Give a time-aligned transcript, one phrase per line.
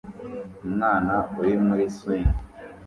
[0.65, 2.33] Umwana uri muri swing